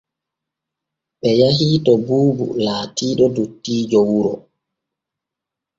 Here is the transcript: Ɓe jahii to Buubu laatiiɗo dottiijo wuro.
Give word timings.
Ɓe 1.19 1.29
jahii 1.39 1.77
to 1.85 1.91
Buubu 2.05 2.45
laatiiɗo 2.65 3.25
dottiijo 3.35 3.99
wuro. 4.09 4.33